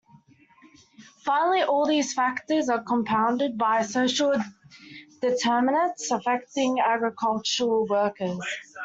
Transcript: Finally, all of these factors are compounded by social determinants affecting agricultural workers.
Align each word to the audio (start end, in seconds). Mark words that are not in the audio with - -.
Finally, 1.23 1.61
all 1.61 1.83
of 1.83 1.87
these 1.89 2.11
factors 2.15 2.69
are 2.69 2.81
compounded 2.81 3.55
by 3.55 3.83
social 3.83 4.33
determinants 5.21 6.09
affecting 6.09 6.79
agricultural 6.79 7.85
workers. 7.85 8.39